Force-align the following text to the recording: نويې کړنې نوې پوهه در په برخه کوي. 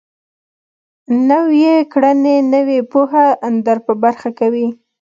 نويې 1.29 1.75
کړنې 1.93 2.37
نوې 2.53 2.79
پوهه 2.91 3.25
در 3.65 3.77
په 3.85 3.93
برخه 4.03 4.29
کوي. 4.39 4.67